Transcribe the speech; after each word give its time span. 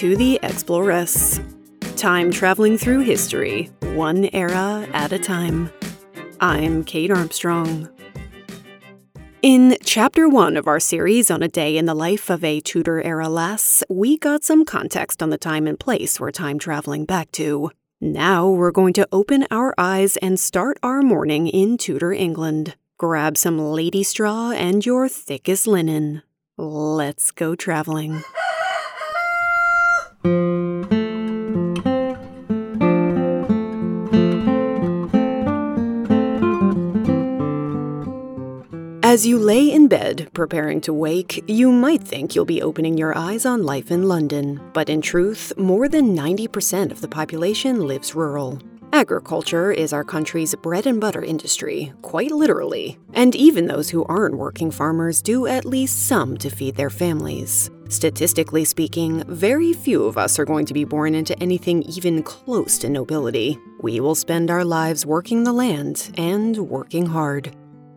to 0.00 0.16
the 0.16 0.40
Exploress. 0.42 1.40
Time 1.94 2.30
traveling 2.30 2.78
through 2.78 3.00
history, 3.00 3.64
one 3.82 4.30
era 4.32 4.88
at 4.94 5.12
a 5.12 5.18
time. 5.18 5.70
I'm 6.40 6.84
Kate 6.84 7.10
Armstrong. 7.10 7.86
In 9.42 9.76
chapter 9.84 10.26
one 10.26 10.56
of 10.56 10.66
our 10.66 10.80
series 10.80 11.30
on 11.30 11.42
a 11.42 11.48
day 11.48 11.76
in 11.76 11.84
the 11.84 11.92
life 11.92 12.30
of 12.30 12.42
a 12.42 12.60
Tudor 12.60 13.02
era 13.02 13.28
lass, 13.28 13.84
we 13.90 14.16
got 14.16 14.42
some 14.42 14.64
context 14.64 15.22
on 15.22 15.28
the 15.28 15.36
time 15.36 15.66
and 15.66 15.78
place 15.78 16.18
we're 16.18 16.30
time 16.30 16.58
traveling 16.58 17.04
back 17.04 17.30
to. 17.32 17.70
Now 18.00 18.48
we're 18.48 18.70
going 18.70 18.94
to 18.94 19.08
open 19.12 19.46
our 19.50 19.74
eyes 19.76 20.16
and 20.16 20.40
start 20.40 20.78
our 20.82 21.02
morning 21.02 21.46
in 21.46 21.76
Tudor 21.76 22.14
England. 22.14 22.74
Grab 22.96 23.36
some 23.36 23.58
lady 23.58 24.02
straw 24.02 24.52
and 24.52 24.86
your 24.86 25.10
thickest 25.10 25.66
linen. 25.66 26.22
Let's 26.56 27.30
go 27.30 27.54
traveling. 27.54 28.22
As 30.22 30.30
you 39.26 39.38
lay 39.38 39.72
in 39.72 39.88
bed, 39.88 40.28
preparing 40.34 40.80
to 40.82 40.92
wake, 40.92 41.42
you 41.48 41.72
might 41.72 42.02
think 42.02 42.34
you'll 42.34 42.44
be 42.44 42.62
opening 42.62 42.96
your 42.96 43.16
eyes 43.16 43.44
on 43.44 43.64
life 43.64 43.90
in 43.90 44.06
London. 44.06 44.60
But 44.72 44.88
in 44.88 45.00
truth, 45.00 45.52
more 45.56 45.88
than 45.88 46.14
90% 46.14 46.92
of 46.92 47.00
the 47.00 47.08
population 47.08 47.88
lives 47.88 48.14
rural. 48.14 48.60
Agriculture 48.92 49.72
is 49.72 49.92
our 49.92 50.04
country's 50.04 50.54
bread 50.54 50.86
and 50.86 51.00
butter 51.00 51.24
industry, 51.24 51.92
quite 52.02 52.30
literally. 52.30 52.98
And 53.14 53.34
even 53.34 53.66
those 53.66 53.90
who 53.90 54.04
aren't 54.04 54.36
working 54.36 54.70
farmers 54.70 55.22
do 55.22 55.46
at 55.46 55.64
least 55.64 56.06
some 56.06 56.36
to 56.38 56.50
feed 56.50 56.76
their 56.76 56.90
families. 56.90 57.70
Statistically 57.90 58.64
speaking, 58.64 59.24
very 59.26 59.72
few 59.72 60.04
of 60.04 60.16
us 60.16 60.38
are 60.38 60.44
going 60.44 60.64
to 60.64 60.72
be 60.72 60.84
born 60.84 61.12
into 61.12 61.36
anything 61.42 61.82
even 61.82 62.22
close 62.22 62.78
to 62.78 62.88
nobility. 62.88 63.58
We 63.80 63.98
will 63.98 64.14
spend 64.14 64.48
our 64.48 64.64
lives 64.64 65.04
working 65.04 65.42
the 65.42 65.52
land 65.52 66.12
and 66.16 66.56
working 66.56 67.06
hard. 67.06 67.52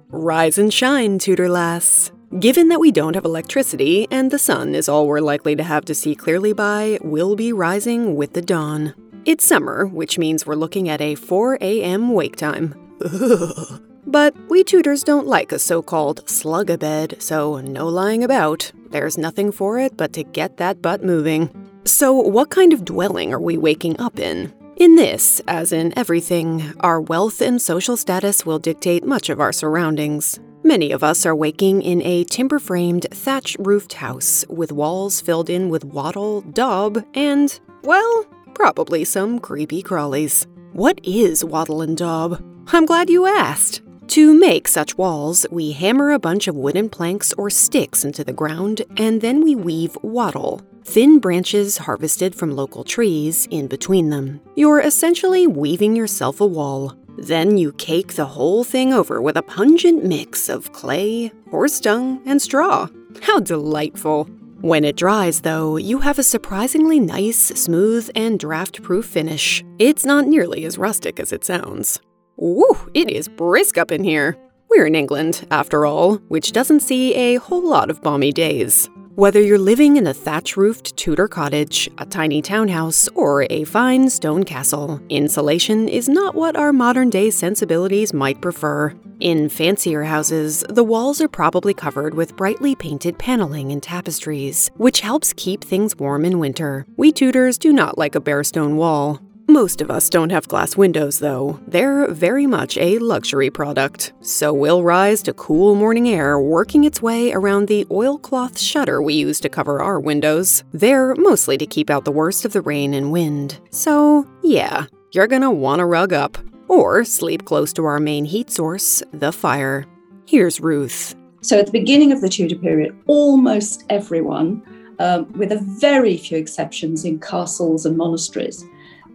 Rise 0.09 0.57
and 0.57 0.73
shine, 0.73 1.19
Tudor 1.19 1.47
lass. 1.47 2.11
Given 2.39 2.69
that 2.69 2.79
we 2.79 2.91
don't 2.91 3.13
have 3.13 3.23
electricity 3.23 4.07
and 4.09 4.31
the 4.31 4.39
sun 4.39 4.73
is 4.73 4.89
all 4.89 5.07
we're 5.07 5.19
likely 5.19 5.55
to 5.55 5.63
have 5.63 5.85
to 5.85 5.93
see 5.93 6.15
clearly 6.15 6.53
by, 6.53 6.97
we'll 7.03 7.35
be 7.35 7.53
rising 7.53 8.15
with 8.15 8.33
the 8.33 8.41
dawn. 8.41 8.95
It's 9.25 9.45
summer, 9.45 9.85
which 9.85 10.17
means 10.17 10.43
we're 10.43 10.55
looking 10.55 10.89
at 10.89 11.01
a 11.01 11.13
4 11.13 11.59
a.m. 11.61 12.13
wake 12.13 12.35
time. 12.35 12.73
but 14.07 14.35
we 14.49 14.63
Tudors 14.63 15.03
don't 15.03 15.27
like 15.27 15.51
a 15.51 15.59
so 15.59 15.83
called 15.83 16.27
slug 16.27 16.71
a 16.71 16.79
bed, 16.79 17.17
so 17.19 17.59
no 17.59 17.87
lying 17.87 18.23
about. 18.23 18.71
There's 18.93 19.17
nothing 19.17 19.51
for 19.51 19.79
it 19.79 19.97
but 19.97 20.13
to 20.13 20.23
get 20.23 20.57
that 20.57 20.83
butt 20.83 21.03
moving. 21.03 21.49
So, 21.83 22.13
what 22.13 22.51
kind 22.51 22.73
of 22.73 22.85
dwelling 22.85 23.33
are 23.33 23.39
we 23.39 23.57
waking 23.57 23.99
up 23.99 24.19
in? 24.19 24.53
In 24.77 24.97
this, 24.97 25.41
as 25.47 25.73
in 25.73 25.97
everything, 25.97 26.75
our 26.81 27.01
wealth 27.01 27.41
and 27.41 27.59
social 27.59 27.97
status 27.97 28.45
will 28.45 28.59
dictate 28.59 29.03
much 29.03 29.31
of 29.31 29.39
our 29.39 29.51
surroundings. 29.51 30.39
Many 30.63 30.91
of 30.91 31.03
us 31.03 31.25
are 31.25 31.35
waking 31.35 31.81
in 31.81 32.03
a 32.03 32.23
timber 32.25 32.59
framed, 32.59 33.07
thatch 33.09 33.57
roofed 33.57 33.93
house 33.93 34.45
with 34.47 34.71
walls 34.71 35.21
filled 35.21 35.49
in 35.49 35.69
with 35.69 35.83
wattle, 35.83 36.41
daub, 36.41 37.03
and, 37.15 37.59
well, 37.81 38.25
probably 38.53 39.03
some 39.05 39.39
creepy 39.39 39.81
crawlies. 39.81 40.45
What 40.73 40.99
is 41.03 41.43
wattle 41.43 41.81
and 41.81 41.97
daub? 41.97 42.39
I'm 42.67 42.85
glad 42.85 43.09
you 43.09 43.25
asked. 43.25 43.81
To 44.13 44.31
make 44.31 44.67
such 44.67 44.95
walls, 44.95 45.43
we 45.49 45.71
hammer 45.71 46.11
a 46.11 46.19
bunch 46.19 46.47
of 46.47 46.55
wooden 46.55 46.87
planks 46.87 47.33
or 47.33 47.49
sticks 47.49 48.05
into 48.05 48.23
the 48.23 48.31
ground, 48.31 48.83
and 48.95 49.21
then 49.21 49.41
we 49.41 49.55
weave 49.55 49.97
wattle, 50.03 50.61
thin 50.83 51.17
branches 51.17 51.79
harvested 51.79 52.35
from 52.35 52.55
local 52.55 52.83
trees, 52.83 53.47
in 53.49 53.65
between 53.65 54.11
them. 54.11 54.39
You're 54.53 54.81
essentially 54.81 55.47
weaving 55.47 55.95
yourself 55.95 56.39
a 56.39 56.45
wall. 56.45 56.95
Then 57.17 57.57
you 57.57 57.73
cake 57.73 58.13
the 58.13 58.27
whole 58.27 58.63
thing 58.63 58.93
over 58.93 59.19
with 59.19 59.35
a 59.35 59.41
pungent 59.41 60.03
mix 60.03 60.47
of 60.47 60.73
clay, 60.73 61.31
horse 61.49 61.79
dung, 61.79 62.21
and 62.27 62.39
straw. 62.39 62.89
How 63.23 63.39
delightful! 63.39 64.25
When 64.61 64.85
it 64.85 64.95
dries, 64.95 65.41
though, 65.41 65.77
you 65.77 65.97
have 66.01 66.19
a 66.19 66.23
surprisingly 66.23 66.99
nice, 66.99 67.39
smooth, 67.39 68.11
and 68.13 68.39
draft 68.39 68.83
proof 68.83 69.07
finish. 69.07 69.63
It's 69.79 70.05
not 70.05 70.27
nearly 70.27 70.65
as 70.65 70.77
rustic 70.77 71.19
as 71.19 71.33
it 71.33 71.43
sounds. 71.43 71.99
Woo, 72.35 72.75
it 72.93 73.09
is 73.09 73.27
brisk 73.27 73.77
up 73.77 73.91
in 73.91 74.03
here. 74.03 74.35
We're 74.69 74.87
in 74.87 74.95
England, 74.95 75.45
after 75.51 75.85
all, 75.85 76.15
which 76.29 76.51
doesn't 76.51 76.79
see 76.79 77.13
a 77.13 77.35
whole 77.35 77.67
lot 77.67 77.91
of 77.91 78.01
balmy 78.01 78.31
days. 78.31 78.89
Whether 79.15 79.39
you're 79.39 79.59
living 79.59 79.97
in 79.97 80.07
a 80.07 80.13
thatch 80.15 80.57
roofed 80.57 80.97
Tudor 80.97 81.27
cottage, 81.27 81.87
a 81.99 82.05
tiny 82.07 82.41
townhouse, 82.41 83.07
or 83.09 83.45
a 83.51 83.63
fine 83.65 84.09
stone 84.09 84.43
castle, 84.43 84.99
insulation 85.09 85.87
is 85.87 86.09
not 86.09 86.33
what 86.33 86.55
our 86.55 86.73
modern 86.73 87.11
day 87.11 87.29
sensibilities 87.29 88.11
might 88.11 88.41
prefer. 88.41 88.95
In 89.19 89.49
fancier 89.49 90.03
houses, 90.03 90.65
the 90.67 90.83
walls 90.83 91.21
are 91.21 91.27
probably 91.27 91.75
covered 91.75 92.15
with 92.15 92.35
brightly 92.35 92.73
painted 92.73 93.19
paneling 93.19 93.71
and 93.71 93.83
tapestries, 93.83 94.71
which 94.77 95.01
helps 95.01 95.33
keep 95.33 95.63
things 95.63 95.95
warm 95.95 96.25
in 96.25 96.39
winter. 96.39 96.87
We 96.97 97.11
Tudors 97.11 97.59
do 97.59 97.71
not 97.71 97.99
like 97.99 98.15
a 98.15 98.19
bare 98.19 98.43
stone 98.43 98.75
wall. 98.75 99.21
Most 99.53 99.81
of 99.81 99.91
us 99.91 100.09
don't 100.09 100.31
have 100.31 100.47
glass 100.47 100.75
windows, 100.75 101.19
though. 101.19 101.59
They're 101.67 102.09
very 102.11 102.47
much 102.47 102.75
a 102.75 102.97
luxury 102.97 103.51
product. 103.51 104.11
So 104.21 104.51
we'll 104.51 104.81
rise 104.81 105.21
to 105.23 105.33
cool 105.33 105.75
morning 105.75 106.09
air 106.09 106.39
working 106.39 106.85
its 106.85 107.03
way 107.03 107.31
around 107.31 107.67
the 107.67 107.85
oilcloth 107.91 108.57
shutter 108.57 108.99
we 108.99 109.13
use 109.13 109.39
to 109.41 109.49
cover 109.49 109.79
our 109.79 109.99
windows. 109.99 110.63
They're 110.73 111.13
mostly 111.17 111.59
to 111.59 111.67
keep 111.67 111.91
out 111.91 112.03
the 112.03 112.11
worst 112.11 112.45
of 112.45 112.53
the 112.53 112.61
rain 112.61 112.95
and 112.95 113.11
wind. 113.11 113.59
So, 113.69 114.27
yeah, 114.41 114.87
you're 115.11 115.27
gonna 115.27 115.51
wanna 115.51 115.85
rug 115.85 116.13
up. 116.13 116.35
Or 116.67 117.05
sleep 117.05 117.45
close 117.45 117.71
to 117.73 117.85
our 117.85 117.99
main 117.99 118.25
heat 118.25 118.49
source, 118.49 119.03
the 119.13 119.31
fire. 119.31 119.85
Here's 120.25 120.61
Ruth. 120.61 121.13
So, 121.41 121.59
at 121.59 121.67
the 121.67 121.71
beginning 121.71 122.11
of 122.11 122.21
the 122.21 122.29
Tudor 122.29 122.55
period, 122.55 122.95
almost 123.05 123.83
everyone, 123.91 124.63
um, 124.97 125.31
with 125.33 125.51
a 125.51 125.59
very 125.79 126.17
few 126.17 126.39
exceptions 126.39 127.05
in 127.05 127.19
castles 127.19 127.85
and 127.85 127.95
monasteries, 127.97 128.65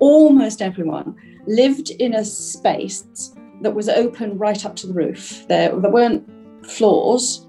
almost 0.01 0.63
everyone 0.63 1.17
lived 1.47 1.91
in 1.91 2.15
a 2.15 2.25
space 2.25 3.35
that 3.63 3.75
was 3.75 3.89
open 3.89 4.39
right 4.39 4.65
up 4.65 4.77
to 4.77 4.87
the 4.87 4.95
roof. 4.95 5.47
There, 5.49 5.79
there 5.79 5.91
weren't 5.91 6.29
floors, 6.65 7.47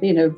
you 0.00 0.12
know, 0.12 0.34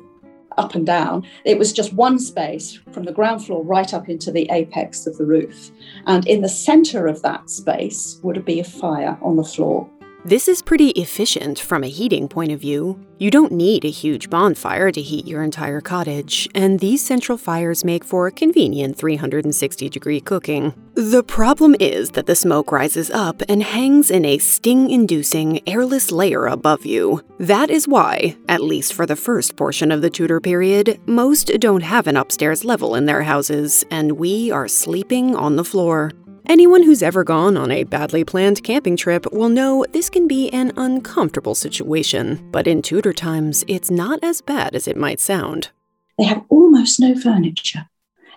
up 0.57 0.75
and 0.75 0.85
down. 0.85 1.25
It 1.43 1.57
was 1.59 1.73
just 1.73 1.93
one 1.93 2.19
space 2.19 2.79
from 2.91 3.03
the 3.03 3.11
ground 3.11 3.45
floor 3.45 3.63
right 3.63 3.93
up 3.93 4.09
into 4.09 4.31
the 4.31 4.49
apex 4.51 5.05
of 5.07 5.17
the 5.17 5.25
roof. 5.25 5.71
And 6.07 6.25
in 6.27 6.41
the 6.41 6.49
center 6.49 7.07
of 7.07 7.21
that 7.23 7.49
space 7.49 8.19
would 8.23 8.43
be 8.45 8.59
a 8.59 8.63
fire 8.63 9.17
on 9.21 9.35
the 9.35 9.43
floor. 9.43 9.89
This 10.23 10.47
is 10.47 10.63
pretty 10.63 10.89
efficient 10.91 11.59
from 11.59 11.83
a 11.83 11.87
heating 11.87 12.27
point 12.27 12.51
of 12.51 12.59
view. 12.59 12.99
You 13.19 13.29
don't 13.29 13.51
need 13.51 13.85
a 13.85 13.91
huge 13.91 14.27
bonfire 14.27 14.91
to 14.91 15.01
heat 15.01 15.27
your 15.27 15.43
entire 15.43 15.81
cottage, 15.81 16.49
and 16.55 16.79
these 16.79 17.05
central 17.05 17.37
fires 17.37 17.85
make 17.85 18.03
for 18.03 18.31
convenient 18.31 18.97
360 18.97 19.87
degree 19.87 20.19
cooking. 20.19 20.73
The 20.95 21.23
problem 21.23 21.75
is 21.81 22.11
that 22.11 22.25
the 22.25 22.37
smoke 22.37 22.71
rises 22.71 23.11
up 23.11 23.41
and 23.49 23.61
hangs 23.61 24.09
in 24.09 24.23
a 24.23 24.37
sting 24.37 24.89
inducing, 24.89 25.59
airless 25.67 26.09
layer 26.09 26.45
above 26.45 26.85
you. 26.85 27.21
That 27.37 27.69
is 27.69 27.85
why, 27.85 28.37
at 28.47 28.61
least 28.61 28.93
for 28.93 29.05
the 29.05 29.17
first 29.17 29.57
portion 29.57 29.91
of 29.91 30.01
the 30.01 30.09
Tudor 30.09 30.39
period, 30.39 31.01
most 31.05 31.51
don't 31.59 31.83
have 31.83 32.07
an 32.07 32.15
upstairs 32.15 32.63
level 32.63 32.95
in 32.95 33.07
their 33.07 33.23
houses, 33.23 33.83
and 33.91 34.13
we 34.13 34.51
are 34.51 34.69
sleeping 34.69 35.35
on 35.35 35.57
the 35.57 35.65
floor. 35.65 36.13
Anyone 36.45 36.83
who's 36.83 37.03
ever 37.03 37.25
gone 37.25 37.57
on 37.57 37.71
a 37.71 37.83
badly 37.83 38.23
planned 38.23 38.63
camping 38.63 38.95
trip 38.95 39.29
will 39.33 39.49
know 39.49 39.85
this 39.91 40.09
can 40.09 40.29
be 40.29 40.49
an 40.51 40.71
uncomfortable 40.77 41.55
situation, 41.55 42.39
but 42.51 42.67
in 42.67 42.81
Tudor 42.81 43.11
times, 43.11 43.65
it's 43.67 43.91
not 43.91 44.19
as 44.23 44.41
bad 44.41 44.73
as 44.73 44.87
it 44.87 44.95
might 44.95 45.19
sound. 45.19 45.71
They 46.17 46.23
have 46.23 46.45
almost 46.47 47.01
no 47.01 47.19
furniture. 47.19 47.89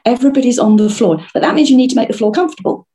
Everybody's 0.09 0.59
on 0.59 0.77
the 0.77 0.89
floor, 0.89 1.25
but 1.35 1.41
that 1.41 1.55
means 1.55 1.71
you 1.71 1.77
need 1.77 1.91
to 1.91 1.97
make 1.97 2.09
the 2.09 2.17
floor 2.17 2.33
comfortable. 2.33 2.89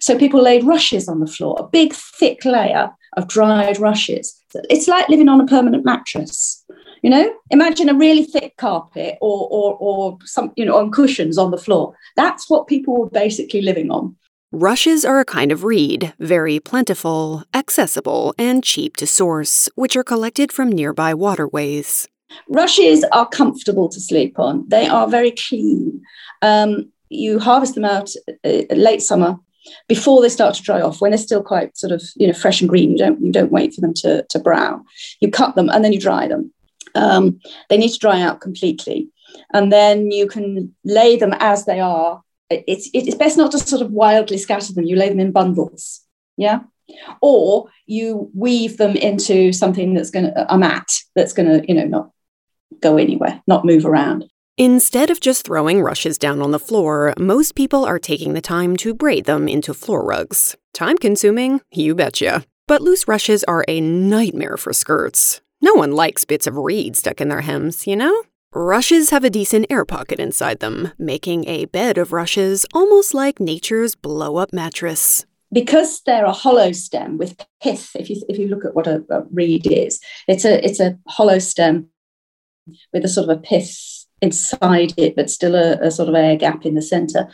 So 0.00 0.16
people 0.16 0.40
laid 0.40 0.64
rushes 0.64 1.08
on 1.08 1.18
the 1.20 1.26
floor, 1.26 1.56
a 1.58 1.64
big 1.64 1.92
thick 1.92 2.44
layer 2.44 2.90
of 3.16 3.26
dried 3.26 3.80
rushes. 3.80 4.40
It's 4.70 4.86
like 4.86 5.08
living 5.08 5.28
on 5.28 5.40
a 5.40 5.46
permanent 5.46 5.84
mattress. 5.84 6.64
You 7.02 7.10
know, 7.10 7.34
imagine 7.50 7.88
a 7.88 7.94
really 7.94 8.24
thick 8.24 8.56
carpet 8.58 9.18
or, 9.20 9.48
or, 9.50 9.76
or 9.80 10.18
some, 10.24 10.52
you 10.56 10.64
know, 10.64 10.76
on 10.76 10.92
cushions 10.92 11.36
on 11.36 11.50
the 11.50 11.58
floor. 11.58 11.96
That's 12.14 12.48
what 12.48 12.68
people 12.68 12.96
were 12.96 13.10
basically 13.10 13.60
living 13.60 13.90
on. 13.90 14.16
Rushes 14.52 15.04
are 15.04 15.18
a 15.18 15.24
kind 15.24 15.50
of 15.50 15.64
reed, 15.64 16.12
very 16.20 16.60
plentiful, 16.60 17.42
accessible, 17.52 18.34
and 18.38 18.62
cheap 18.62 18.96
to 18.98 19.06
source, 19.06 19.68
which 19.74 19.96
are 19.96 20.04
collected 20.04 20.52
from 20.52 20.70
nearby 20.70 21.12
waterways. 21.12 22.06
Rushes 22.48 23.04
are 23.12 23.28
comfortable 23.28 23.88
to 23.88 24.00
sleep 24.00 24.38
on. 24.38 24.64
They 24.68 24.86
are 24.86 25.08
very 25.08 25.32
clean. 25.32 26.02
Um, 26.40 26.90
you 27.08 27.38
harvest 27.38 27.74
them 27.74 27.84
out 27.84 28.10
uh, 28.44 28.62
late 28.70 29.02
summer 29.02 29.36
before 29.86 30.22
they 30.22 30.28
start 30.28 30.54
to 30.54 30.62
dry 30.62 30.80
off. 30.80 31.00
When 31.00 31.10
they're 31.10 31.18
still 31.18 31.42
quite 31.42 31.76
sort 31.76 31.92
of 31.92 32.02
you 32.16 32.26
know 32.26 32.32
fresh 32.32 32.60
and 32.60 32.68
green, 32.68 32.92
you 32.92 32.98
don't 32.98 33.20
you 33.24 33.32
don't 33.32 33.52
wait 33.52 33.74
for 33.74 33.80
them 33.80 33.94
to, 33.94 34.24
to 34.28 34.38
brown. 34.38 34.84
You 35.20 35.30
cut 35.30 35.54
them 35.54 35.68
and 35.68 35.84
then 35.84 35.92
you 35.92 36.00
dry 36.00 36.26
them. 36.28 36.52
Um, 36.94 37.40
they 37.68 37.78
need 37.78 37.92
to 37.92 37.98
dry 37.98 38.20
out 38.20 38.40
completely, 38.40 39.08
and 39.52 39.72
then 39.72 40.10
you 40.10 40.26
can 40.26 40.74
lay 40.84 41.16
them 41.16 41.34
as 41.38 41.64
they 41.64 41.80
are 41.80 42.22
it's 42.66 42.90
it's 42.92 43.14
best 43.14 43.36
not 43.36 43.52
to 43.52 43.58
sort 43.58 43.82
of 43.82 43.90
wildly 43.90 44.38
scatter 44.38 44.72
them. 44.72 44.84
You 44.84 44.96
lay 44.96 45.08
them 45.08 45.20
in 45.20 45.32
bundles, 45.32 46.00
yeah, 46.36 46.60
or 47.20 47.68
you 47.86 48.30
weave 48.34 48.76
them 48.76 48.96
into 48.96 49.52
something 49.52 49.94
that's 49.94 50.10
going 50.10 50.26
to 50.26 50.52
a 50.52 50.58
mat 50.58 50.88
that's 51.14 51.32
going 51.32 51.48
to 51.48 51.66
you 51.66 51.74
know 51.74 51.86
not 51.86 52.10
go 52.80 52.96
anywhere, 52.96 53.42
not 53.46 53.64
move 53.64 53.84
around. 53.84 54.24
Instead 54.58 55.08
of 55.08 55.20
just 55.20 55.46
throwing 55.46 55.80
rushes 55.80 56.18
down 56.18 56.42
on 56.42 56.50
the 56.50 56.58
floor, 56.58 57.14
most 57.18 57.54
people 57.54 57.86
are 57.86 57.98
taking 57.98 58.34
the 58.34 58.40
time 58.40 58.76
to 58.76 58.94
braid 58.94 59.24
them 59.24 59.48
into 59.48 59.72
floor 59.72 60.04
rugs. 60.04 60.56
Time 60.74 60.98
consuming, 60.98 61.62
you 61.72 61.94
betcha. 61.94 62.44
But 62.68 62.82
loose 62.82 63.08
rushes 63.08 63.44
are 63.44 63.64
a 63.66 63.80
nightmare 63.80 64.56
for 64.56 64.72
skirts. 64.72 65.40
No 65.62 65.72
one 65.74 65.92
likes 65.92 66.24
bits 66.24 66.46
of 66.46 66.56
reed 66.56 66.96
stuck 66.96 67.20
in 67.20 67.28
their 67.28 67.40
hems, 67.40 67.86
you 67.86 67.96
know? 67.96 68.22
Rushes 68.52 69.08
have 69.08 69.24
a 69.24 69.30
decent 69.30 69.66
air 69.70 69.86
pocket 69.86 70.20
inside 70.20 70.60
them, 70.60 70.92
making 70.98 71.48
a 71.48 71.64
bed 71.64 71.96
of 71.96 72.12
rushes 72.12 72.66
almost 72.74 73.14
like 73.14 73.40
nature's 73.40 73.94
blow 73.94 74.36
up 74.36 74.52
mattress. 74.52 75.24
Because 75.50 76.02
they're 76.02 76.26
a 76.26 76.32
hollow 76.32 76.72
stem 76.72 77.16
with 77.16 77.42
pith, 77.62 77.96
if 77.96 78.10
you, 78.10 78.22
if 78.28 78.38
you 78.38 78.48
look 78.48 78.66
at 78.66 78.74
what 78.74 78.86
a, 78.86 79.02
a 79.08 79.22
reed 79.32 79.66
is, 79.66 80.00
it's 80.28 80.44
a, 80.44 80.62
it's 80.62 80.80
a 80.80 80.98
hollow 81.08 81.38
stem 81.38 81.88
with 82.92 83.04
a 83.04 83.08
sort 83.08 83.28
of 83.28 83.38
a 83.38 83.40
pith 83.40 84.06
inside 84.20 84.94
it, 84.96 85.16
but 85.16 85.30
still 85.30 85.54
a, 85.54 85.78
a 85.80 85.90
sort 85.90 86.08
of 86.08 86.14
air 86.14 86.36
gap 86.36 86.64
in 86.64 86.74
the 86.74 86.82
center. 86.82 87.28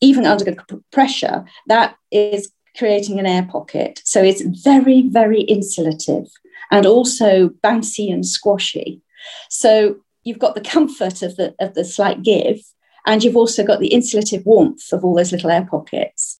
Even 0.00 0.26
under 0.26 0.54
pressure, 0.92 1.44
that 1.66 1.96
is 2.12 2.52
creating 2.76 3.18
an 3.18 3.26
air 3.26 3.44
pocket. 3.50 4.00
So 4.04 4.22
it's 4.22 4.42
very, 4.62 5.08
very 5.08 5.44
insulative 5.44 6.30
and 6.70 6.86
also 6.86 7.50
bouncy 7.64 8.12
and 8.12 8.24
squashy. 8.24 9.02
So 9.48 9.96
you've 10.22 10.38
got 10.38 10.54
the 10.54 10.60
comfort 10.60 11.22
of 11.22 11.36
the 11.36 11.54
of 11.58 11.74
the 11.74 11.84
slight 11.84 12.22
give, 12.22 12.60
and 13.06 13.24
you've 13.24 13.36
also 13.36 13.64
got 13.64 13.80
the 13.80 13.90
insulative 13.90 14.44
warmth 14.44 14.92
of 14.92 15.04
all 15.04 15.14
those 15.14 15.32
little 15.32 15.50
air 15.50 15.66
pockets. 15.68 16.37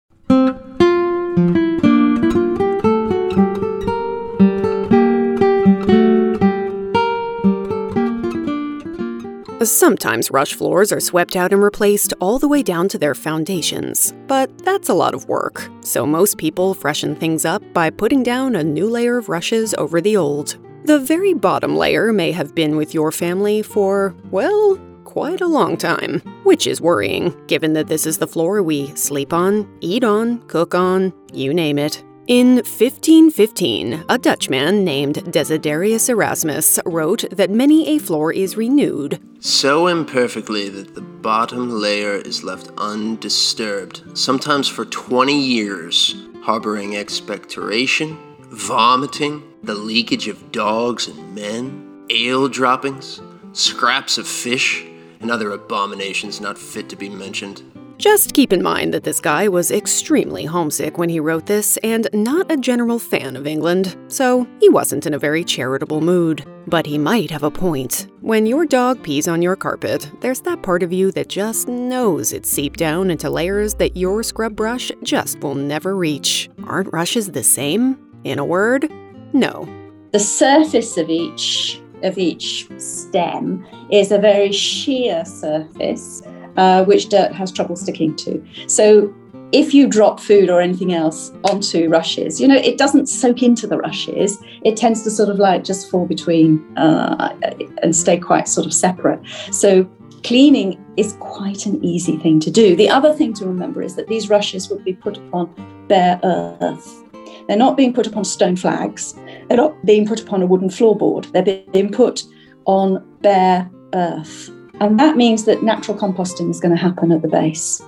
Sometimes 9.62 10.30
rush 10.30 10.54
floors 10.54 10.92
are 10.92 11.00
swept 11.00 11.34
out 11.34 11.52
and 11.52 11.60
replaced 11.60 12.14
all 12.20 12.38
the 12.38 12.46
way 12.46 12.62
down 12.62 12.86
to 12.88 12.98
their 12.98 13.14
foundations, 13.14 14.14
but 14.28 14.56
that's 14.58 14.88
a 14.88 14.94
lot 14.94 15.14
of 15.14 15.28
work, 15.28 15.68
so 15.80 16.06
most 16.06 16.38
people 16.38 16.74
freshen 16.74 17.16
things 17.16 17.44
up 17.44 17.60
by 17.72 17.90
putting 17.90 18.22
down 18.22 18.54
a 18.54 18.62
new 18.62 18.88
layer 18.88 19.18
of 19.18 19.28
rushes 19.28 19.74
over 19.74 20.00
the 20.00 20.16
old. 20.16 20.56
The 20.84 21.00
very 21.00 21.34
bottom 21.34 21.76
layer 21.76 22.12
may 22.12 22.30
have 22.30 22.54
been 22.54 22.76
with 22.76 22.94
your 22.94 23.10
family 23.10 23.62
for, 23.62 24.14
well, 24.30 24.78
quite 25.02 25.40
a 25.40 25.48
long 25.48 25.76
time, 25.76 26.20
which 26.44 26.68
is 26.68 26.80
worrying, 26.80 27.34
given 27.48 27.72
that 27.72 27.88
this 27.88 28.06
is 28.06 28.18
the 28.18 28.28
floor 28.28 28.62
we 28.62 28.94
sleep 28.94 29.32
on, 29.32 29.68
eat 29.80 30.04
on, 30.04 30.38
cook 30.42 30.72
on, 30.72 31.12
you 31.32 31.52
name 31.52 31.80
it. 31.80 32.04
In 32.28 32.56
1515, 32.56 34.04
a 34.06 34.18
Dutchman 34.18 34.84
named 34.84 35.14
Desiderius 35.32 36.10
Erasmus 36.10 36.78
wrote 36.84 37.24
that 37.30 37.48
many 37.48 37.88
a 37.88 37.98
floor 37.98 38.30
is 38.30 38.54
renewed 38.54 39.18
so 39.40 39.86
imperfectly 39.86 40.68
that 40.68 40.94
the 40.94 41.00
bottom 41.00 41.70
layer 41.70 42.16
is 42.16 42.44
left 42.44 42.68
undisturbed, 42.76 44.02
sometimes 44.12 44.68
for 44.68 44.84
20 44.84 45.32
years, 45.32 46.16
harboring 46.42 46.96
expectoration, 46.96 48.18
vomiting, 48.40 49.42
the 49.62 49.74
leakage 49.74 50.28
of 50.28 50.52
dogs 50.52 51.08
and 51.08 51.34
men, 51.34 52.04
ale 52.10 52.46
droppings, 52.46 53.22
scraps 53.54 54.18
of 54.18 54.28
fish, 54.28 54.84
and 55.20 55.30
other 55.30 55.50
abominations 55.52 56.42
not 56.42 56.58
fit 56.58 56.90
to 56.90 56.96
be 56.96 57.08
mentioned. 57.08 57.62
Just 57.98 58.32
keep 58.32 58.52
in 58.52 58.62
mind 58.62 58.94
that 58.94 59.02
this 59.02 59.18
guy 59.20 59.48
was 59.48 59.72
extremely 59.72 60.44
homesick 60.44 60.98
when 60.98 61.08
he 61.08 61.18
wrote 61.18 61.46
this 61.46 61.76
and 61.78 62.08
not 62.12 62.48
a 62.48 62.56
general 62.56 63.00
fan 63.00 63.34
of 63.34 63.44
England, 63.44 63.96
so 64.06 64.46
he 64.60 64.68
wasn't 64.68 65.04
in 65.04 65.14
a 65.14 65.18
very 65.18 65.42
charitable 65.42 66.00
mood. 66.00 66.44
But 66.68 66.86
he 66.86 66.96
might 66.96 67.28
have 67.32 67.42
a 67.42 67.50
point. 67.50 68.06
When 68.20 68.46
your 68.46 68.66
dog 68.66 69.02
pees 69.02 69.26
on 69.26 69.42
your 69.42 69.56
carpet, 69.56 70.08
there's 70.20 70.42
that 70.42 70.62
part 70.62 70.84
of 70.84 70.92
you 70.92 71.10
that 71.10 71.28
just 71.28 71.66
knows 71.66 72.32
it's 72.32 72.48
seeped 72.48 72.78
down 72.78 73.10
into 73.10 73.28
layers 73.28 73.74
that 73.74 73.96
your 73.96 74.22
scrub 74.22 74.54
brush 74.54 74.92
just 75.02 75.40
will 75.40 75.56
never 75.56 75.96
reach. 75.96 76.48
Aren't 76.62 76.92
rushes 76.92 77.32
the 77.32 77.42
same? 77.42 77.98
In 78.22 78.38
a 78.38 78.44
word, 78.44 78.88
no. 79.32 79.68
The 80.12 80.20
surface 80.20 80.96
of 80.98 81.10
each 81.10 81.82
of 82.04 82.16
each 82.16 82.68
stem 82.78 83.66
is 83.90 84.12
a 84.12 84.18
very 84.18 84.52
sheer 84.52 85.24
surface 85.24 86.22
uh, 86.58 86.84
which 86.84 87.08
dirt 87.08 87.32
has 87.32 87.50
trouble 87.50 87.76
sticking 87.76 88.14
to. 88.16 88.44
So 88.66 89.14
if 89.52 89.72
you 89.72 89.88
drop 89.88 90.20
food 90.20 90.50
or 90.50 90.60
anything 90.60 90.92
else 90.92 91.32
onto 91.44 91.88
rushes, 91.88 92.38
you 92.40 92.46
know, 92.46 92.56
it 92.56 92.76
doesn't 92.76 93.06
soak 93.06 93.42
into 93.42 93.66
the 93.66 93.78
rushes. 93.78 94.38
It 94.64 94.76
tends 94.76 95.02
to 95.04 95.10
sort 95.10 95.30
of 95.30 95.38
like 95.38 95.64
just 95.64 95.90
fall 95.90 96.06
between 96.06 96.62
uh, 96.76 97.34
and 97.82 97.96
stay 97.96 98.18
quite 98.18 98.46
sort 98.46 98.66
of 98.66 98.74
separate. 98.74 99.20
So 99.50 99.84
cleaning 100.24 100.84
is 100.98 101.16
quite 101.20 101.64
an 101.64 101.82
easy 101.82 102.18
thing 102.18 102.40
to 102.40 102.50
do. 102.50 102.76
The 102.76 102.90
other 102.90 103.14
thing 103.14 103.32
to 103.34 103.46
remember 103.46 103.80
is 103.80 103.94
that 103.96 104.08
these 104.08 104.28
rushes 104.28 104.68
would 104.68 104.84
be 104.84 104.92
put 104.92 105.16
upon 105.16 105.54
bare 105.88 106.20
earth. 106.24 107.04
They're 107.46 107.56
not 107.56 107.78
being 107.78 107.94
put 107.94 108.06
upon 108.06 108.24
stone 108.24 108.56
flags. 108.56 109.14
They're 109.48 109.56
not 109.56 109.82
being 109.86 110.06
put 110.06 110.20
upon 110.20 110.42
a 110.42 110.46
wooden 110.46 110.68
floorboard. 110.68 111.32
They're 111.32 111.64
being 111.72 111.90
put 111.90 112.22
on 112.66 113.02
bare 113.22 113.70
earth. 113.94 114.50
And 114.80 114.98
that 114.98 115.16
means 115.16 115.44
that 115.44 115.62
natural 115.62 115.96
composting 115.96 116.50
is 116.50 116.60
going 116.60 116.74
to 116.74 116.80
happen 116.80 117.10
at 117.10 117.22
the 117.22 117.28
base. 117.28 117.82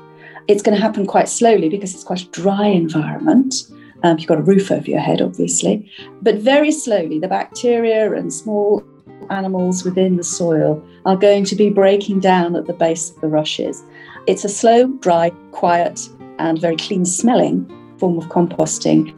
It's 0.48 0.62
going 0.62 0.76
to 0.76 0.82
happen 0.82 1.06
quite 1.06 1.28
slowly 1.28 1.68
because 1.68 1.94
it's 1.94 2.04
quite 2.04 2.22
a 2.22 2.28
dry 2.28 2.66
environment. 2.66 3.54
Um, 4.02 4.18
you've 4.18 4.28
got 4.28 4.38
a 4.38 4.42
roof 4.42 4.70
over 4.70 4.90
your 4.90 5.00
head, 5.00 5.20
obviously, 5.20 5.90
but 6.22 6.36
very 6.36 6.72
slowly, 6.72 7.18
the 7.18 7.28
bacteria 7.28 8.12
and 8.14 8.32
small 8.32 8.82
animals 9.28 9.84
within 9.84 10.16
the 10.16 10.24
soil 10.24 10.82
are 11.04 11.16
going 11.16 11.44
to 11.44 11.54
be 11.54 11.70
breaking 11.70 12.20
down 12.20 12.56
at 12.56 12.66
the 12.66 12.72
base 12.72 13.10
of 13.10 13.20
the 13.20 13.28
rushes. 13.28 13.84
It's 14.26 14.44
a 14.44 14.48
slow, 14.48 14.88
dry, 15.00 15.30
quiet, 15.52 16.08
and 16.38 16.58
very 16.58 16.76
clean 16.76 17.04
smelling 17.04 17.68
form 17.98 18.18
of 18.18 18.24
composting. 18.24 19.14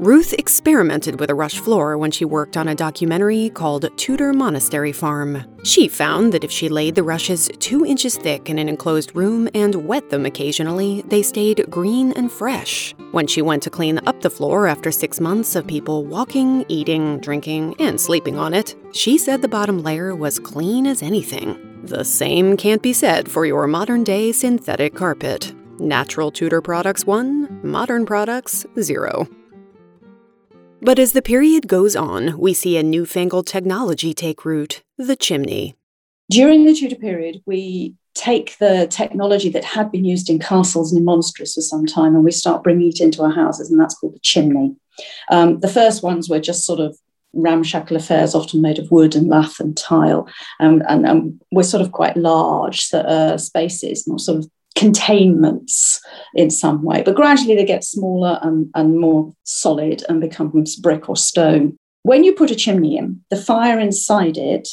Ruth 0.00 0.32
experimented 0.34 1.18
with 1.18 1.28
a 1.28 1.34
rush 1.34 1.58
floor 1.58 1.98
when 1.98 2.12
she 2.12 2.24
worked 2.24 2.56
on 2.56 2.68
a 2.68 2.74
documentary 2.76 3.50
called 3.50 3.90
Tudor 3.96 4.32
Monastery 4.32 4.92
Farm. 4.92 5.44
She 5.64 5.88
found 5.88 6.32
that 6.32 6.44
if 6.44 6.52
she 6.52 6.68
laid 6.68 6.94
the 6.94 7.02
rushes 7.02 7.50
two 7.58 7.84
inches 7.84 8.16
thick 8.16 8.48
in 8.48 8.60
an 8.60 8.68
enclosed 8.68 9.16
room 9.16 9.48
and 9.54 9.88
wet 9.88 10.08
them 10.08 10.24
occasionally, 10.24 11.02
they 11.08 11.20
stayed 11.20 11.68
green 11.68 12.12
and 12.12 12.30
fresh. 12.30 12.94
When 13.10 13.26
she 13.26 13.42
went 13.42 13.64
to 13.64 13.70
clean 13.70 13.98
up 14.06 14.20
the 14.20 14.30
floor 14.30 14.68
after 14.68 14.92
six 14.92 15.18
months 15.18 15.56
of 15.56 15.66
people 15.66 16.04
walking, 16.04 16.64
eating, 16.68 17.18
drinking, 17.18 17.74
and 17.80 18.00
sleeping 18.00 18.38
on 18.38 18.54
it, 18.54 18.76
she 18.92 19.18
said 19.18 19.42
the 19.42 19.48
bottom 19.48 19.82
layer 19.82 20.14
was 20.14 20.38
clean 20.38 20.86
as 20.86 21.02
anything. 21.02 21.80
The 21.82 22.04
same 22.04 22.56
can't 22.56 22.82
be 22.82 22.92
said 22.92 23.28
for 23.28 23.46
your 23.46 23.66
modern 23.66 24.04
day 24.04 24.30
synthetic 24.30 24.94
carpet. 24.94 25.52
Natural 25.80 26.30
Tudor 26.30 26.60
products 26.60 27.04
1, 27.04 27.62
modern 27.64 28.06
products 28.06 28.64
0. 28.80 29.26
But 30.80 30.98
as 30.98 31.12
the 31.12 31.22
period 31.22 31.66
goes 31.66 31.96
on, 31.96 32.38
we 32.38 32.54
see 32.54 32.76
a 32.76 32.82
newfangled 32.82 33.46
technology 33.46 34.14
take 34.14 34.44
root 34.44 34.82
the 34.96 35.16
chimney. 35.16 35.76
During 36.30 36.64
the 36.64 36.74
Tudor 36.74 36.96
period, 36.96 37.42
we 37.46 37.94
take 38.14 38.58
the 38.58 38.86
technology 38.90 39.48
that 39.48 39.64
had 39.64 39.90
been 39.90 40.04
used 40.04 40.28
in 40.28 40.38
castles 40.38 40.92
and 40.92 40.98
in 40.98 41.04
monasteries 41.04 41.54
for 41.54 41.60
some 41.60 41.86
time 41.86 42.14
and 42.14 42.24
we 42.24 42.32
start 42.32 42.64
bringing 42.64 42.88
it 42.88 43.00
into 43.00 43.22
our 43.22 43.30
houses, 43.30 43.70
and 43.70 43.80
that's 43.80 43.94
called 43.94 44.14
the 44.14 44.20
chimney. 44.20 44.74
Um, 45.30 45.60
the 45.60 45.68
first 45.68 46.02
ones 46.02 46.28
were 46.28 46.40
just 46.40 46.66
sort 46.66 46.80
of 46.80 46.98
ramshackle 47.32 47.96
affairs, 47.96 48.34
often 48.34 48.60
made 48.60 48.78
of 48.78 48.90
wood 48.90 49.14
and 49.14 49.28
lath 49.28 49.60
and 49.60 49.76
tile, 49.76 50.28
um, 50.60 50.82
and, 50.88 51.06
and 51.06 51.40
we're 51.52 51.62
sort 51.62 51.80
of 51.80 51.92
quite 51.92 52.16
large 52.16 52.92
uh, 52.92 53.36
spaces, 53.38 54.06
more 54.06 54.18
sort 54.18 54.38
of 54.38 54.50
containments 54.74 55.97
in 56.34 56.50
some 56.50 56.82
way. 56.82 57.02
But 57.02 57.14
gradually 57.14 57.56
they 57.56 57.64
get 57.64 57.84
smaller 57.84 58.38
and, 58.42 58.70
and 58.74 58.98
more 58.98 59.32
solid 59.44 60.04
and 60.08 60.20
becomes 60.20 60.76
brick 60.76 61.08
or 61.08 61.16
stone. 61.16 61.76
When 62.02 62.24
you 62.24 62.34
put 62.34 62.50
a 62.50 62.56
chimney 62.56 62.96
in, 62.96 63.22
the 63.30 63.36
fire 63.36 63.78
inside 63.78 64.36
it 64.36 64.68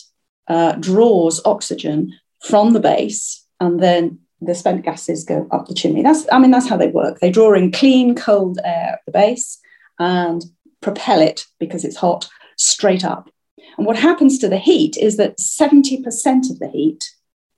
uh, 0.47 0.73
draws 0.73 1.41
oxygen 1.45 2.13
from 2.43 2.73
the 2.73 2.79
base 2.79 3.45
and 3.59 3.79
then 3.79 4.19
the 4.41 4.53
spent 4.53 4.83
gases 4.83 5.23
go 5.23 5.47
up 5.51 5.67
the 5.67 5.73
chimney. 5.73 6.03
That's, 6.03 6.25
I 6.31 6.39
mean, 6.39 6.51
that's 6.51 6.69
how 6.69 6.77
they 6.77 6.87
work. 6.87 7.19
They 7.19 7.31
draw 7.31 7.53
in 7.53 7.71
clean, 7.71 8.15
cold 8.15 8.59
air 8.63 8.93
at 8.93 8.99
the 9.05 9.11
base 9.11 9.59
and 9.97 10.43
propel 10.81 11.21
it 11.21 11.45
because 11.59 11.83
it's 11.83 11.95
hot 11.95 12.29
straight 12.57 13.03
up. 13.03 13.29
And 13.77 13.85
what 13.85 13.97
happens 13.97 14.37
to 14.39 14.47
the 14.47 14.57
heat 14.57 14.97
is 14.97 15.17
that 15.17 15.37
70% 15.37 16.51
of 16.51 16.59
the 16.59 16.69
heat 16.71 17.03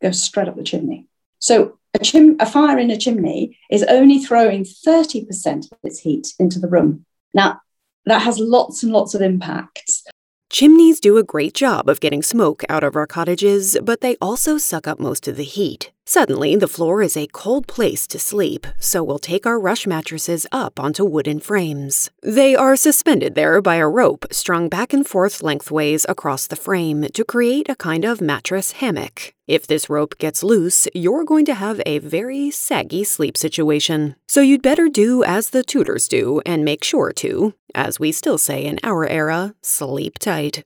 goes 0.01 0.21
straight 0.21 0.47
up 0.47 0.55
the 0.55 0.63
chimney. 0.63 1.07
So 1.39 1.77
a, 1.97 2.03
chim- 2.03 2.37
a 2.39 2.45
fire 2.45 2.77
in 2.77 2.91
a 2.91 2.97
chimney 2.97 3.57
is 3.69 3.83
only 3.83 4.19
throwing 4.19 4.63
30% 4.63 5.71
of 5.71 5.77
its 5.83 5.99
heat 5.99 6.33
into 6.39 6.59
the 6.59 6.67
room. 6.67 7.05
Now, 7.33 7.61
that 8.05 8.21
has 8.21 8.39
lots 8.39 8.83
and 8.83 8.91
lots 8.91 9.13
of 9.13 9.21
impacts. 9.21 10.03
Chimneys 10.49 10.99
do 11.01 11.17
a 11.17 11.23
great 11.23 11.53
job 11.53 11.89
of 11.89 11.99
getting 11.99 12.23
smoke 12.23 12.63
out 12.69 12.83
of 12.83 12.95
our 12.95 13.07
cottages, 13.07 13.77
but 13.83 14.01
they 14.01 14.15
also 14.21 14.57
suck 14.57 14.87
up 14.87 14.99
most 14.99 15.27
of 15.27 15.35
the 15.35 15.43
heat. 15.43 15.91
Suddenly, 16.09 16.55
the 16.55 16.69
floor 16.69 17.01
is 17.01 17.17
a 17.17 17.27
cold 17.33 17.67
place 17.67 18.07
to 18.07 18.17
sleep, 18.17 18.65
so 18.79 19.03
we'll 19.03 19.19
take 19.19 19.45
our 19.45 19.59
rush 19.59 19.85
mattresses 19.85 20.47
up 20.53 20.79
onto 20.79 21.03
wooden 21.03 21.41
frames. 21.41 22.09
They 22.23 22.55
are 22.55 22.77
suspended 22.77 23.35
there 23.35 23.61
by 23.61 23.75
a 23.75 23.89
rope 23.89 24.25
strung 24.31 24.69
back 24.69 24.93
and 24.93 25.05
forth 25.05 25.43
lengthways 25.43 26.05
across 26.07 26.47
the 26.47 26.55
frame 26.55 27.07
to 27.13 27.25
create 27.25 27.67
a 27.67 27.75
kind 27.75 28.05
of 28.05 28.21
mattress 28.21 28.71
hammock. 28.79 29.33
If 29.47 29.67
this 29.67 29.89
rope 29.89 30.17
gets 30.17 30.43
loose, 30.43 30.87
you're 30.93 31.25
going 31.25 31.43
to 31.43 31.55
have 31.55 31.81
a 31.85 31.99
very 31.99 32.51
saggy 32.51 33.03
sleep 33.03 33.35
situation. 33.35 34.15
So 34.29 34.39
you'd 34.39 34.61
better 34.61 34.87
do 34.87 35.25
as 35.25 35.49
the 35.49 35.61
Tudors 35.61 36.07
do 36.07 36.41
and 36.45 36.63
make 36.63 36.85
sure 36.85 37.11
to, 37.17 37.53
as 37.75 37.99
we 37.99 38.13
still 38.13 38.37
say 38.37 38.63
in 38.63 38.79
our 38.81 39.05
era, 39.05 39.55
sleep 39.61 40.19
tight. 40.19 40.63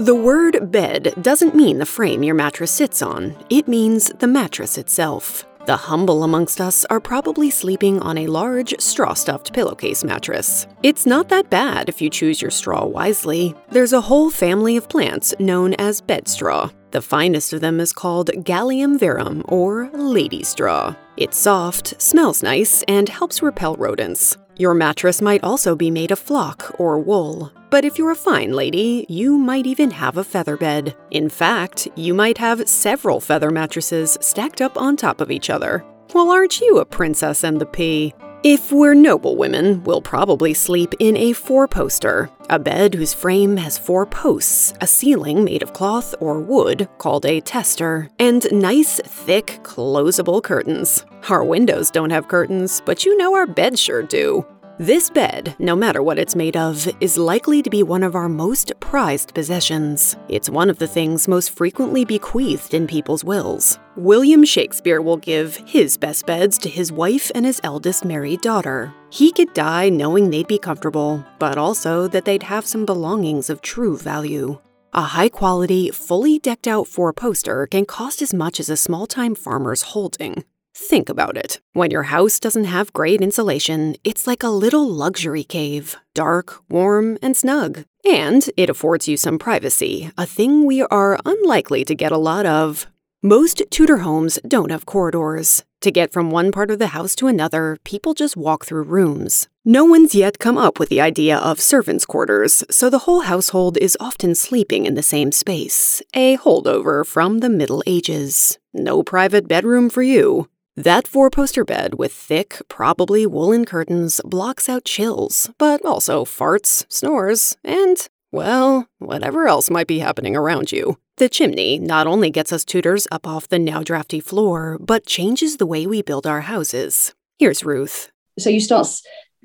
The 0.00 0.14
word 0.14 0.72
bed 0.72 1.12
doesn't 1.20 1.54
mean 1.54 1.76
the 1.76 1.84
frame 1.84 2.22
your 2.22 2.34
mattress 2.34 2.70
sits 2.70 3.02
on, 3.02 3.36
it 3.50 3.68
means 3.68 4.08
the 4.08 4.26
mattress 4.26 4.78
itself. 4.78 5.44
The 5.66 5.76
humble 5.76 6.24
amongst 6.24 6.58
us 6.58 6.86
are 6.86 7.00
probably 7.00 7.50
sleeping 7.50 8.00
on 8.00 8.16
a 8.16 8.26
large, 8.26 8.80
straw 8.80 9.12
stuffed 9.12 9.52
pillowcase 9.52 10.02
mattress. 10.02 10.66
It's 10.82 11.04
not 11.04 11.28
that 11.28 11.50
bad 11.50 11.90
if 11.90 12.00
you 12.00 12.08
choose 12.08 12.40
your 12.40 12.50
straw 12.50 12.86
wisely. 12.86 13.54
There's 13.68 13.92
a 13.92 14.00
whole 14.00 14.30
family 14.30 14.78
of 14.78 14.88
plants 14.88 15.34
known 15.38 15.74
as 15.74 16.00
bed 16.00 16.28
straw. 16.28 16.70
The 16.92 17.02
finest 17.02 17.52
of 17.52 17.60
them 17.60 17.78
is 17.78 17.92
called 17.92 18.28
Galium 18.28 18.98
verum, 18.98 19.44
or 19.48 19.90
lady 19.92 20.44
straw. 20.44 20.94
It's 21.18 21.36
soft, 21.36 22.00
smells 22.00 22.42
nice, 22.42 22.82
and 22.84 23.06
helps 23.06 23.42
repel 23.42 23.76
rodents. 23.76 24.38
Your 24.60 24.74
mattress 24.74 25.22
might 25.22 25.42
also 25.42 25.74
be 25.74 25.90
made 25.90 26.10
of 26.10 26.18
flock 26.18 26.78
or 26.78 26.98
wool. 26.98 27.50
But 27.70 27.86
if 27.86 27.96
you're 27.96 28.10
a 28.10 28.14
fine 28.14 28.52
lady, 28.52 29.06
you 29.08 29.38
might 29.38 29.64
even 29.64 29.90
have 29.90 30.18
a 30.18 30.22
feather 30.22 30.58
bed. 30.58 30.94
In 31.10 31.30
fact, 31.30 31.88
you 31.96 32.12
might 32.12 32.36
have 32.36 32.68
several 32.68 33.20
feather 33.20 33.50
mattresses 33.50 34.18
stacked 34.20 34.60
up 34.60 34.76
on 34.76 34.98
top 34.98 35.22
of 35.22 35.30
each 35.30 35.48
other. 35.48 35.82
Well, 36.12 36.28
aren't 36.28 36.60
you 36.60 36.76
a 36.76 36.84
princess 36.84 37.42
and 37.42 37.58
the 37.58 37.64
pea? 37.64 38.12
If 38.42 38.72
we're 38.72 38.94
noble 38.94 39.36
women, 39.36 39.84
we'll 39.84 40.00
probably 40.00 40.54
sleep 40.54 40.94
in 40.98 41.14
a 41.14 41.34
four 41.34 41.68
poster, 41.68 42.30
a 42.48 42.58
bed 42.58 42.94
whose 42.94 43.12
frame 43.12 43.58
has 43.58 43.76
four 43.76 44.06
posts, 44.06 44.72
a 44.80 44.86
ceiling 44.86 45.44
made 45.44 45.62
of 45.62 45.74
cloth 45.74 46.14
or 46.20 46.40
wood 46.40 46.88
called 46.96 47.26
a 47.26 47.42
tester, 47.42 48.08
and 48.18 48.50
nice, 48.50 48.98
thick, 49.04 49.60
closable 49.62 50.42
curtains. 50.42 51.04
Our 51.28 51.44
windows 51.44 51.90
don't 51.90 52.08
have 52.08 52.28
curtains, 52.28 52.80
but 52.86 53.04
you 53.04 53.14
know 53.18 53.36
our 53.36 53.46
beds 53.46 53.78
sure 53.78 54.02
do. 54.02 54.46
This 54.80 55.10
bed, 55.10 55.54
no 55.58 55.76
matter 55.76 56.02
what 56.02 56.18
it's 56.18 56.34
made 56.34 56.56
of, 56.56 56.88
is 57.02 57.18
likely 57.18 57.60
to 57.60 57.68
be 57.68 57.82
one 57.82 58.02
of 58.02 58.14
our 58.14 58.30
most 58.30 58.72
prized 58.80 59.34
possessions. 59.34 60.16
It's 60.30 60.48
one 60.48 60.70
of 60.70 60.78
the 60.78 60.86
things 60.86 61.28
most 61.28 61.50
frequently 61.50 62.06
bequeathed 62.06 62.72
in 62.72 62.86
people's 62.86 63.22
wills. 63.22 63.78
William 63.94 64.42
Shakespeare 64.42 65.02
will 65.02 65.18
give 65.18 65.56
his 65.66 65.98
best 65.98 66.24
beds 66.24 66.56
to 66.56 66.70
his 66.70 66.90
wife 66.90 67.30
and 67.34 67.44
his 67.44 67.60
eldest 67.62 68.06
married 68.06 68.40
daughter. 68.40 68.94
He 69.10 69.32
could 69.32 69.52
die 69.52 69.90
knowing 69.90 70.30
they'd 70.30 70.46
be 70.46 70.56
comfortable, 70.58 71.26
but 71.38 71.58
also 71.58 72.08
that 72.08 72.24
they'd 72.24 72.44
have 72.44 72.64
some 72.64 72.86
belongings 72.86 73.50
of 73.50 73.60
true 73.60 73.98
value. 73.98 74.58
A 74.94 75.02
high 75.02 75.28
quality, 75.28 75.90
fully 75.90 76.38
decked 76.38 76.66
out 76.66 76.88
four 76.88 77.12
poster 77.12 77.66
can 77.66 77.84
cost 77.84 78.22
as 78.22 78.32
much 78.32 78.58
as 78.58 78.70
a 78.70 78.78
small 78.78 79.06
time 79.06 79.34
farmer's 79.34 79.82
holding. 79.92 80.42
Think 80.88 81.10
about 81.10 81.36
it. 81.36 81.60
When 81.74 81.90
your 81.90 82.04
house 82.04 82.40
doesn't 82.40 82.64
have 82.64 82.94
great 82.94 83.20
insulation, 83.20 83.96
it's 84.02 84.26
like 84.26 84.42
a 84.42 84.48
little 84.48 84.88
luxury 84.88 85.44
cave 85.44 85.96
dark, 86.14 86.58
warm, 86.70 87.18
and 87.22 87.36
snug. 87.36 87.84
And 88.04 88.48
it 88.56 88.70
affords 88.70 89.06
you 89.06 89.16
some 89.16 89.38
privacy, 89.38 90.10
a 90.16 90.24
thing 90.24 90.64
we 90.64 90.82
are 90.82 91.20
unlikely 91.26 91.84
to 91.84 91.94
get 91.94 92.12
a 92.12 92.18
lot 92.18 92.46
of. 92.46 92.86
Most 93.22 93.62
Tudor 93.70 93.98
homes 93.98 94.38
don't 94.48 94.70
have 94.70 94.86
corridors. 94.86 95.64
To 95.82 95.90
get 95.90 96.12
from 96.12 96.30
one 96.30 96.50
part 96.50 96.70
of 96.70 96.78
the 96.78 96.94
house 96.96 97.14
to 97.16 97.26
another, 97.26 97.78
people 97.84 98.14
just 98.14 98.36
walk 98.36 98.64
through 98.64 98.84
rooms. 98.84 99.48
No 99.66 99.84
one's 99.84 100.14
yet 100.14 100.38
come 100.38 100.56
up 100.56 100.78
with 100.80 100.88
the 100.88 101.02
idea 101.02 101.36
of 101.36 101.60
servants' 101.60 102.06
quarters, 102.06 102.64
so 102.70 102.88
the 102.88 103.00
whole 103.00 103.20
household 103.20 103.76
is 103.76 103.98
often 104.00 104.34
sleeping 104.34 104.86
in 104.86 104.94
the 104.94 105.02
same 105.02 105.30
space, 105.30 106.02
a 106.14 106.38
holdover 106.38 107.06
from 107.06 107.38
the 107.38 107.50
Middle 107.50 107.82
Ages. 107.86 108.58
No 108.72 109.02
private 109.02 109.46
bedroom 109.46 109.90
for 109.90 110.02
you. 110.02 110.48
That 110.80 111.06
four 111.06 111.28
poster 111.28 111.62
bed 111.62 111.96
with 111.96 112.10
thick, 112.10 112.56
probably 112.68 113.26
woolen 113.26 113.66
curtains 113.66 114.18
blocks 114.24 114.66
out 114.66 114.86
chills, 114.86 115.50
but 115.58 115.84
also 115.84 116.24
farts, 116.24 116.86
snores, 116.88 117.54
and, 117.62 117.98
well, 118.32 118.88
whatever 118.98 119.46
else 119.46 119.68
might 119.68 119.86
be 119.86 119.98
happening 119.98 120.34
around 120.34 120.72
you. 120.72 120.96
The 121.18 121.28
chimney 121.28 121.78
not 121.78 122.06
only 122.06 122.30
gets 122.30 122.50
us 122.50 122.64
Tudors 122.64 123.06
up 123.12 123.26
off 123.26 123.46
the 123.46 123.58
now 123.58 123.82
drafty 123.82 124.20
floor, 124.20 124.78
but 124.80 125.04
changes 125.04 125.58
the 125.58 125.66
way 125.66 125.86
we 125.86 126.00
build 126.00 126.26
our 126.26 126.40
houses. 126.40 127.14
Here's 127.38 127.62
Ruth. 127.62 128.10
So 128.38 128.48
you 128.48 128.58
start 128.58 128.88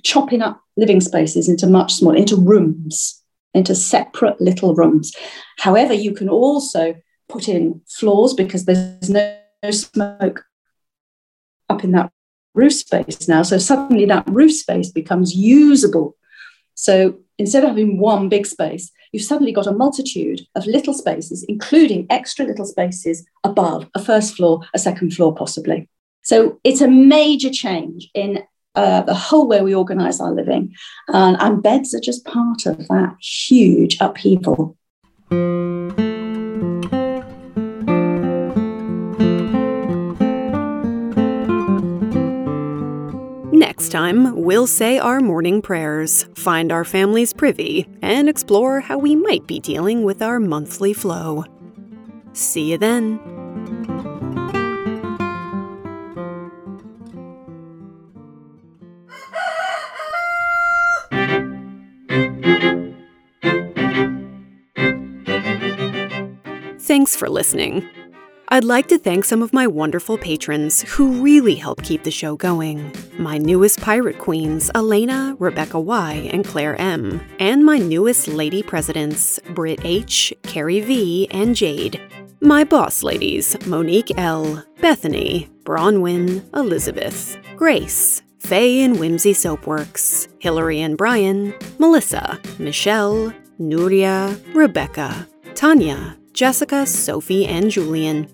chopping 0.04 0.42
up 0.42 0.62
living 0.78 1.02
spaces 1.02 1.50
into 1.50 1.68
much 1.68 1.96
smaller, 1.96 2.16
into 2.16 2.38
rooms, 2.38 3.22
into 3.54 3.76
separate 3.76 4.40
little 4.40 4.74
rooms. 4.74 5.14
However, 5.58 5.94
you 5.94 6.14
can 6.14 6.30
also 6.30 6.96
put 7.28 7.50
in 7.50 7.82
floors 7.90 8.34
because 8.34 8.64
there's 8.64 9.10
no 9.10 9.38
smoke 9.70 10.46
up 11.70 11.84
in 11.84 11.92
that 11.92 12.12
roof 12.54 12.74
space 12.74 13.28
now. 13.28 13.44
So 13.44 13.58
suddenly 13.58 14.06
that 14.06 14.28
roof 14.28 14.54
space 14.54 14.92
becomes 14.92 15.36
usable. 15.36 16.16
So 16.74 17.20
instead 17.38 17.64
of 17.64 17.70
having 17.70 18.00
one 18.00 18.30
big 18.30 18.46
space, 18.46 18.92
you've 19.12 19.24
suddenly 19.24 19.52
got 19.52 19.68
a 19.68 19.72
multitude 19.72 20.42
of 20.56 20.66
little 20.66 20.94
spaces, 20.94 21.44
including 21.48 22.08
extra 22.10 22.46
little 22.46 22.66
spaces 22.66 23.26
above 23.44 23.90
a 23.94 24.04
first 24.04 24.36
floor, 24.36 24.62
a 24.74 24.80
second 24.80 25.14
floor, 25.14 25.34
possibly. 25.34 25.90
So 26.24 26.60
it's 26.64 26.82
a 26.82 26.88
major 26.88 27.50
change 27.50 28.10
in 28.14 28.44
uh, 28.74 29.02
the 29.02 29.14
whole 29.14 29.48
way 29.48 29.62
we 29.62 29.76
organize 29.76 30.20
our 30.20 30.34
living. 30.34 30.74
and 31.08 31.64
beds 31.64 31.94
are 31.94 32.00
just 32.00 32.26
part 32.26 32.66
of 32.66 32.88
that 32.88 33.16
huge 33.22 33.98
upheaval. 34.02 34.76
Next 43.56 43.88
time, 43.88 44.36
we'll 44.36 44.68
say 44.68 45.00
our 45.00 45.22
morning 45.22 45.62
prayers, 45.62 46.26
find 46.36 46.74
our 46.74 46.84
family's 46.84 47.32
privy, 47.32 47.88
and 48.02 48.28
explore 48.28 48.82
how 48.82 48.98
we 48.98 49.16
might 49.16 49.48
be 49.48 49.62
dealing 49.62 50.04
with 50.04 50.22
our 50.22 50.42
monthly 50.42 50.92
flow. 50.92 51.46
See 52.34 52.72
you 52.72 52.78
then. 52.78 53.18
Thanks 66.78 67.16
for 67.16 67.30
listening. 67.30 67.88
I'd 68.50 68.64
like 68.64 68.88
to 68.90 69.00
thank 69.00 69.26
some 69.26 69.42
of 69.42 69.54
my 69.54 69.66
wonderful 69.66 70.20
patrons 70.20 70.82
who 70.82 71.24
really 71.24 71.56
help 71.56 71.82
keep 71.82 72.04
the 72.04 72.12
show 72.12 72.36
going. 72.36 72.94
My 73.18 73.40
newest 73.40 73.82
pirate 73.82 74.20
queens, 74.20 74.70
Elena, 74.76 75.36
Rebecca 75.40 75.80
Y, 75.80 76.30
and 76.32 76.46
Claire 76.46 76.80
M. 76.80 77.22
And 77.40 77.66
my 77.66 77.80
newest 77.80 78.28
lady 78.28 78.62
presidents, 78.62 79.40
Britt 79.56 79.80
H, 79.84 80.32
Carrie 80.44 80.82
V, 80.82 81.28
and 81.32 81.56
Jade. 81.56 82.00
My 82.40 82.64
boss 82.64 83.02
ladies, 83.02 83.58
Monique 83.66 84.16
L, 84.16 84.64
Bethany, 84.80 85.50
Bronwyn, 85.64 86.44
Elizabeth, 86.56 87.38
Grace, 87.56 88.22
Faye 88.38 88.84
and 88.84 89.00
Whimsy 89.00 89.34
Soapworks, 89.34 90.28
Hillary 90.40 90.82
and 90.82 90.96
Brian, 90.96 91.56
Melissa, 91.80 92.40
Michelle, 92.60 93.34
Nuria, 93.60 94.40
Rebecca, 94.54 95.28
Tanya, 95.56 96.16
Jessica, 96.36 96.86
Sophie, 96.86 97.46
and 97.46 97.72
Julian. 97.72 98.28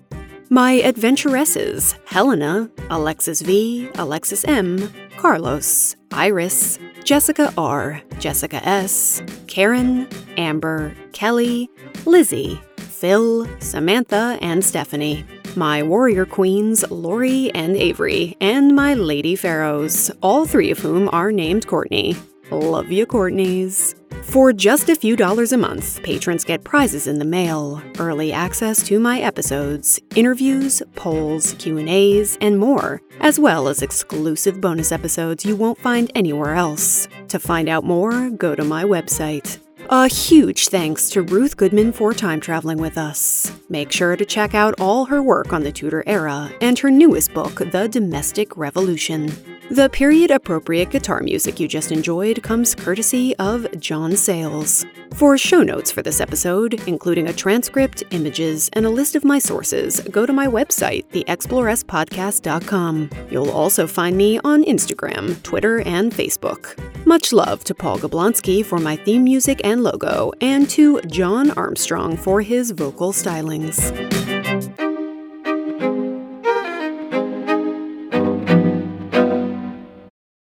My 0.50 0.82
adventuresses 0.82 1.94
Helena, 2.04 2.68
Alexis 2.90 3.42
V, 3.42 3.88
Alexis 3.94 4.44
M, 4.44 4.92
Carlos, 5.16 5.94
Iris, 6.10 6.80
Jessica 7.04 7.54
R, 7.56 8.02
Jessica 8.18 8.56
S, 8.66 9.22
Karen, 9.46 10.08
Amber, 10.36 10.96
Kelly, 11.12 11.70
Lizzie, 12.04 12.60
Phil, 12.76 13.46
Samantha, 13.60 14.36
and 14.42 14.64
Stephanie. 14.64 15.24
My 15.54 15.84
warrior 15.84 16.26
queens, 16.26 16.84
Lori 16.90 17.54
and 17.54 17.76
Avery, 17.76 18.36
and 18.40 18.74
my 18.74 18.94
lady 18.94 19.36
pharaohs, 19.36 20.10
all 20.22 20.44
three 20.44 20.72
of 20.72 20.78
whom 20.80 21.08
are 21.10 21.30
named 21.30 21.68
Courtney. 21.68 22.16
Love 22.50 22.90
you, 22.90 23.06
Courtney's. 23.06 23.94
For 24.22 24.52
just 24.52 24.88
a 24.88 24.94
few 24.94 25.14
dollars 25.14 25.52
a 25.52 25.58
month, 25.58 26.02
patrons 26.02 26.44
get 26.44 26.64
prizes 26.64 27.06
in 27.06 27.18
the 27.18 27.24
mail, 27.24 27.82
early 27.98 28.32
access 28.32 28.82
to 28.86 28.98
my 28.98 29.20
episodes, 29.20 30.00
interviews, 30.14 30.82
polls, 30.94 31.54
Q&As, 31.58 32.38
and 32.40 32.58
more, 32.58 33.02
as 33.20 33.38
well 33.38 33.68
as 33.68 33.82
exclusive 33.82 34.60
bonus 34.60 34.90
episodes 34.90 35.44
you 35.44 35.54
won't 35.54 35.78
find 35.78 36.10
anywhere 36.14 36.54
else. 36.54 37.08
To 37.28 37.38
find 37.38 37.68
out 37.68 37.84
more, 37.84 38.30
go 38.30 38.54
to 38.54 38.64
my 38.64 38.84
website. 38.84 39.61
A 39.90 40.08
huge 40.08 40.68
thanks 40.68 41.10
to 41.10 41.22
Ruth 41.22 41.56
Goodman 41.56 41.92
for 41.92 42.14
time 42.14 42.40
traveling 42.40 42.78
with 42.78 42.96
us. 42.96 43.52
Make 43.68 43.92
sure 43.92 44.16
to 44.16 44.24
check 44.24 44.54
out 44.54 44.80
all 44.80 45.04
her 45.06 45.22
work 45.22 45.52
on 45.52 45.64
the 45.64 45.72
Tudor 45.72 46.04
era 46.06 46.50
and 46.60 46.78
her 46.78 46.90
newest 46.90 47.34
book, 47.34 47.56
The 47.56 47.88
Domestic 47.88 48.56
Revolution. 48.56 49.30
The 49.70 49.88
period 49.88 50.30
appropriate 50.30 50.90
guitar 50.90 51.20
music 51.20 51.58
you 51.58 51.66
just 51.66 51.92
enjoyed 51.92 52.42
comes 52.42 52.74
courtesy 52.74 53.34
of 53.36 53.66
John 53.80 54.16
Sayles. 54.16 54.84
For 55.14 55.38
show 55.38 55.62
notes 55.62 55.90
for 55.90 56.02
this 56.02 56.20
episode, 56.20 56.74
including 56.86 57.28
a 57.28 57.32
transcript, 57.32 58.02
images, 58.10 58.68
and 58.74 58.86
a 58.86 58.90
list 58.90 59.14
of 59.14 59.24
my 59.24 59.38
sources, 59.38 60.00
go 60.10 60.26
to 60.26 60.32
my 60.32 60.46
website, 60.46 61.06
theexploresspodcast.com. 61.10 63.10
You'll 63.30 63.50
also 63.50 63.86
find 63.86 64.16
me 64.16 64.40
on 64.44 64.64
Instagram, 64.64 65.42
Twitter, 65.42 65.80
and 65.82 66.12
Facebook. 66.12 66.78
Much 67.06 67.32
love 67.32 67.64
to 67.64 67.74
Paul 67.74 67.98
Gablonsky 67.98 68.64
for 68.64 68.78
my 68.78 68.96
theme 68.96 69.24
music 69.24 69.60
and 69.72 69.82
logo, 69.82 70.30
and 70.40 70.68
to 70.70 71.00
John 71.02 71.50
Armstrong 71.52 72.16
for 72.16 72.42
his 72.42 72.70
vocal 72.70 73.12
stylings. 73.12 74.81